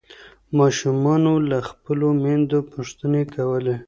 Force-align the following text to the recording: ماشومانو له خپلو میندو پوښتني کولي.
ماشومانو 0.57 1.33
له 1.49 1.57
خپلو 1.69 2.07
میندو 2.23 2.59
پوښتني 2.71 3.23
کولي. 3.33 3.75